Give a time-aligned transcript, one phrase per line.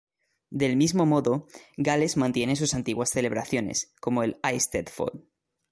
[0.49, 1.45] Del mismo modo,
[1.77, 5.21] Gales mantiene sus antiguas celebraciones, como el Eisteddfod.